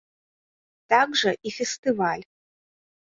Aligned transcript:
Так 0.93 1.09
жа 1.21 1.33
і 1.49 1.51
фестываль. 1.57 2.25